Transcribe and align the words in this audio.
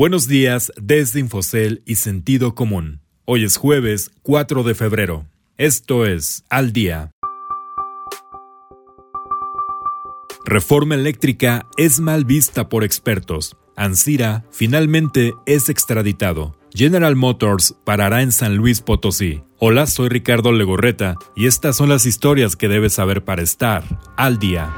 Buenos 0.00 0.26
días 0.26 0.72
desde 0.80 1.20
Infocel 1.20 1.82
y 1.84 1.96
Sentido 1.96 2.54
Común. 2.54 3.02
Hoy 3.26 3.44
es 3.44 3.58
jueves 3.58 4.10
4 4.22 4.62
de 4.62 4.74
febrero. 4.74 5.26
Esto 5.58 6.06
es 6.06 6.42
Al 6.48 6.72
Día. 6.72 7.10
Reforma 10.46 10.94
eléctrica 10.94 11.66
es 11.76 12.00
mal 12.00 12.24
vista 12.24 12.70
por 12.70 12.82
expertos. 12.82 13.58
Ansira 13.76 14.46
finalmente 14.50 15.34
es 15.44 15.68
extraditado. 15.68 16.56
General 16.72 17.14
Motors 17.14 17.76
parará 17.84 18.22
en 18.22 18.32
San 18.32 18.56
Luis 18.56 18.80
Potosí. 18.80 19.42
Hola, 19.58 19.86
soy 19.86 20.08
Ricardo 20.08 20.52
Legorreta 20.52 21.16
y 21.36 21.46
estas 21.46 21.76
son 21.76 21.90
las 21.90 22.06
historias 22.06 22.56
que 22.56 22.68
debes 22.68 22.94
saber 22.94 23.22
para 23.22 23.42
estar 23.42 23.84
al 24.16 24.38
día. 24.38 24.72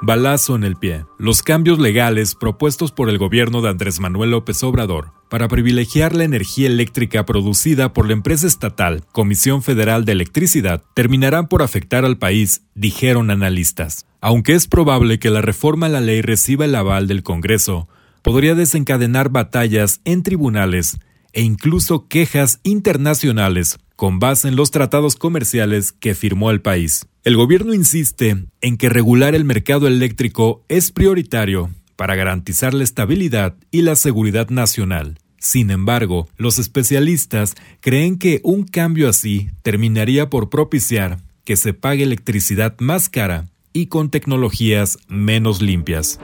Balazo 0.00 0.54
en 0.54 0.62
el 0.62 0.76
pie. 0.76 1.04
Los 1.18 1.42
cambios 1.42 1.80
legales 1.80 2.36
propuestos 2.36 2.92
por 2.92 3.10
el 3.10 3.18
gobierno 3.18 3.62
de 3.62 3.70
Andrés 3.70 3.98
Manuel 3.98 4.30
López 4.30 4.62
Obrador 4.62 5.10
para 5.28 5.48
privilegiar 5.48 6.14
la 6.14 6.22
energía 6.22 6.68
eléctrica 6.68 7.26
producida 7.26 7.92
por 7.92 8.06
la 8.06 8.12
empresa 8.12 8.46
estatal 8.46 9.04
Comisión 9.10 9.60
Federal 9.60 10.04
de 10.04 10.12
Electricidad 10.12 10.84
terminarán 10.94 11.48
por 11.48 11.62
afectar 11.62 12.04
al 12.04 12.16
país, 12.16 12.62
dijeron 12.76 13.32
analistas. 13.32 14.06
Aunque 14.20 14.54
es 14.54 14.68
probable 14.68 15.18
que 15.18 15.30
la 15.30 15.42
reforma 15.42 15.86
a 15.86 15.90
la 15.90 16.00
ley 16.00 16.22
reciba 16.22 16.64
el 16.64 16.76
aval 16.76 17.08
del 17.08 17.24
Congreso, 17.24 17.88
podría 18.22 18.54
desencadenar 18.54 19.30
batallas 19.30 20.00
en 20.04 20.22
tribunales 20.22 20.98
e 21.32 21.42
incluso 21.42 22.06
quejas 22.06 22.60
internacionales 22.62 23.78
con 23.96 24.20
base 24.20 24.46
en 24.46 24.54
los 24.54 24.70
tratados 24.70 25.16
comerciales 25.16 25.90
que 25.90 26.14
firmó 26.14 26.52
el 26.52 26.60
país. 26.60 27.08
El 27.28 27.36
gobierno 27.36 27.74
insiste 27.74 28.46
en 28.62 28.78
que 28.78 28.88
regular 28.88 29.34
el 29.34 29.44
mercado 29.44 29.86
eléctrico 29.86 30.64
es 30.70 30.90
prioritario 30.92 31.68
para 31.94 32.14
garantizar 32.14 32.72
la 32.72 32.84
estabilidad 32.84 33.54
y 33.70 33.82
la 33.82 33.96
seguridad 33.96 34.48
nacional. 34.48 35.18
Sin 35.36 35.70
embargo, 35.70 36.26
los 36.38 36.58
especialistas 36.58 37.54
creen 37.82 38.16
que 38.16 38.40
un 38.44 38.64
cambio 38.64 39.10
así 39.10 39.50
terminaría 39.60 40.30
por 40.30 40.48
propiciar 40.48 41.18
que 41.44 41.56
se 41.56 41.74
pague 41.74 42.04
electricidad 42.04 42.76
más 42.78 43.10
cara 43.10 43.50
y 43.74 43.88
con 43.88 44.08
tecnologías 44.08 44.96
menos 45.06 45.60
limpias. 45.60 46.18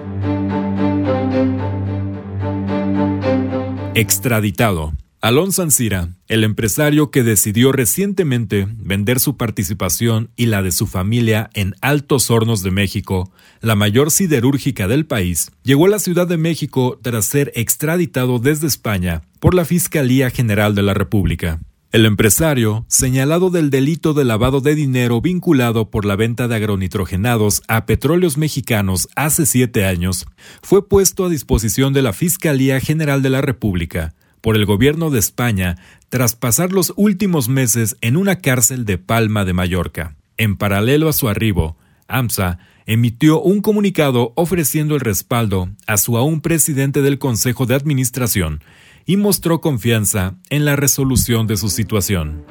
Extraditado. 3.95 4.95
Alonso 5.25 5.63
Ancira, 5.63 6.11
el 6.29 6.45
empresario 6.45 7.11
que 7.11 7.23
decidió 7.23 7.73
recientemente 7.73 8.69
vender 8.77 9.19
su 9.21 9.39
participación 9.39 10.29
y 10.37 10.45
la 10.45 10.63
de 10.63 10.71
su 10.71 10.87
familia 10.87 11.49
en 11.55 11.75
Altos 11.81 12.31
Hornos 12.31 12.63
de 12.63 12.71
México, 12.71 13.33
la 13.63 13.75
mayor 13.75 14.11
siderúrgica 14.11 14.87
del 14.87 15.07
país, 15.07 15.51
llegó 15.63 15.87
a 15.87 15.89
la 15.89 15.99
Ciudad 15.99 16.29
de 16.29 16.37
México 16.37 17.01
tras 17.01 17.25
ser 17.25 17.53
extraditado 17.55 18.39
desde 18.39 18.67
España 18.67 19.23
por 19.41 19.55
la 19.55 19.65
Fiscalía 19.65 20.29
General 20.29 20.75
de 20.75 20.83
la 20.83 20.93
República. 20.93 21.59
El 21.91 22.05
empresario, 22.05 22.85
señalado 22.89 23.49
del 23.49 23.71
delito 23.71 24.13
de 24.13 24.25
lavado 24.27 24.61
de 24.61 24.75
dinero 24.75 25.23
vinculado 25.23 25.89
por 25.89 26.05
la 26.05 26.17
venta 26.17 26.49
de 26.49 26.57
agronitrogenados 26.57 27.63
a 27.67 27.87
petróleos 27.87 28.37
mexicanos 28.37 29.09
hace 29.17 29.47
siete 29.47 29.87
años, 29.87 30.27
fue 30.61 30.87
puesto 30.87 31.25
a 31.25 31.31
disposición 31.31 31.95
de 31.95 32.03
la 32.03 32.13
Fiscalía 32.13 32.79
General 32.79 33.23
de 33.23 33.31
la 33.31 33.41
República 33.41 34.13
por 34.45 34.57
el 34.57 34.67
gobierno 34.67 35.09
de 35.09 35.19
España 35.19 35.77
tras 36.11 36.37
pasar 36.37 36.71
los 36.71 36.93
últimos 36.97 37.49
meses 37.49 37.97
en 38.03 38.19
una 38.19 38.41
cárcel 38.41 38.85
de 38.85 38.99
Palma 38.99 39.47
de 39.47 39.55
Mallorca. 39.55 40.17
En 40.37 40.59
paralelo 40.59 41.09
a 41.09 41.15
su 41.15 41.31
arribo, 41.31 41.79
AMSA 42.09 42.59
emitió 42.85 43.41
un 43.41 43.63
comunicado 43.63 44.35
ofreciendo 44.37 44.97
el 44.97 45.01
respaldo 45.01 45.71
a 45.87 45.97
su 45.97 46.19
aún 46.19 46.43
presidente 46.43 47.01
del 47.01 47.19
Consejo 47.19 47.65
de 47.65 47.75
Administración 47.75 48.63
y 49.07 49.17
mostró 49.17 49.63
confianza 49.63 50.35
en 50.51 50.67
la 50.67 50.77
resolución 50.77 51.47
de 51.47 51.57
su 51.57 51.71
situación. 51.71 52.45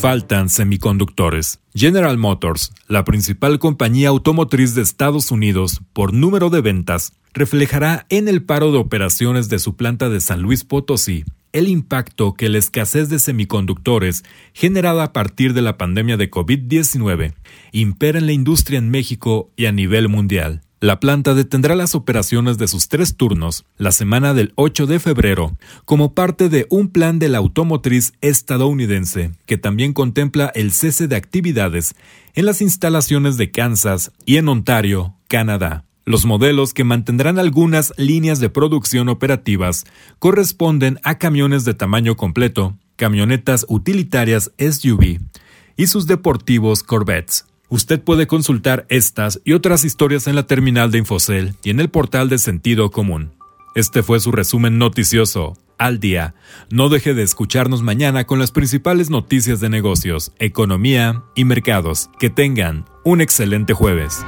Faltan 0.00 0.48
semiconductores. 0.48 1.58
General 1.74 2.16
Motors, 2.18 2.72
la 2.86 3.04
principal 3.04 3.58
compañía 3.58 4.10
automotriz 4.10 4.76
de 4.76 4.82
Estados 4.82 5.32
Unidos 5.32 5.80
por 5.92 6.12
número 6.12 6.50
de 6.50 6.60
ventas, 6.60 7.14
reflejará 7.34 8.06
en 8.08 8.28
el 8.28 8.44
paro 8.44 8.70
de 8.70 8.78
operaciones 8.78 9.48
de 9.48 9.58
su 9.58 9.74
planta 9.74 10.08
de 10.08 10.20
San 10.20 10.40
Luis 10.40 10.62
Potosí 10.62 11.24
el 11.52 11.68
impacto 11.68 12.34
que 12.34 12.48
la 12.48 12.58
escasez 12.58 13.08
de 13.08 13.18
semiconductores 13.18 14.24
generada 14.52 15.04
a 15.04 15.12
partir 15.12 15.54
de 15.54 15.62
la 15.62 15.78
pandemia 15.78 16.16
de 16.16 16.30
COVID-19 16.30 17.34
impera 17.72 18.18
en 18.18 18.26
la 18.26 18.32
industria 18.32 18.78
en 18.78 18.90
México 18.90 19.50
y 19.56 19.66
a 19.66 19.72
nivel 19.72 20.08
mundial. 20.08 20.62
La 20.80 21.00
planta 21.00 21.34
detendrá 21.34 21.74
las 21.74 21.96
operaciones 21.96 22.56
de 22.56 22.68
sus 22.68 22.86
tres 22.88 23.16
turnos 23.16 23.64
la 23.78 23.90
semana 23.90 24.32
del 24.32 24.52
8 24.54 24.86
de 24.86 25.00
febrero 25.00 25.56
como 25.84 26.14
parte 26.14 26.48
de 26.48 26.68
un 26.70 26.90
plan 26.90 27.18
de 27.18 27.28
la 27.28 27.38
automotriz 27.38 28.12
estadounidense 28.20 29.32
que 29.44 29.58
también 29.58 29.92
contempla 29.92 30.52
el 30.54 30.72
cese 30.72 31.08
de 31.08 31.16
actividades 31.16 31.96
en 32.34 32.46
las 32.46 32.62
instalaciones 32.62 33.36
de 33.36 33.50
Kansas 33.50 34.12
y 34.24 34.36
en 34.36 34.48
Ontario, 34.48 35.16
Canadá. 35.26 35.84
Los 36.04 36.26
modelos 36.26 36.74
que 36.74 36.84
mantendrán 36.84 37.40
algunas 37.40 37.92
líneas 37.96 38.38
de 38.38 38.48
producción 38.48 39.08
operativas 39.08 39.84
corresponden 40.20 41.00
a 41.02 41.18
camiones 41.18 41.64
de 41.64 41.74
tamaño 41.74 42.16
completo, 42.16 42.78
camionetas 42.94 43.66
utilitarias 43.68 44.52
SUV 44.58 45.18
y 45.76 45.86
sus 45.88 46.06
deportivos 46.06 46.84
Corvettes. 46.84 47.47
Usted 47.70 48.00
puede 48.00 48.26
consultar 48.26 48.86
estas 48.88 49.40
y 49.44 49.52
otras 49.52 49.84
historias 49.84 50.26
en 50.26 50.34
la 50.34 50.46
terminal 50.46 50.90
de 50.90 50.98
Infocel 50.98 51.54
y 51.62 51.68
en 51.68 51.80
el 51.80 51.90
portal 51.90 52.30
de 52.30 52.38
Sentido 52.38 52.90
Común. 52.90 53.32
Este 53.74 54.02
fue 54.02 54.20
su 54.20 54.32
resumen 54.32 54.78
noticioso 54.78 55.58
al 55.76 56.00
día. 56.00 56.34
No 56.70 56.88
deje 56.88 57.12
de 57.12 57.22
escucharnos 57.22 57.82
mañana 57.82 58.24
con 58.24 58.38
las 58.38 58.52
principales 58.52 59.10
noticias 59.10 59.60
de 59.60 59.68
negocios, 59.68 60.32
economía 60.38 61.22
y 61.34 61.44
mercados. 61.44 62.08
Que 62.18 62.30
tengan 62.30 62.86
un 63.04 63.20
excelente 63.20 63.74
jueves. 63.74 64.24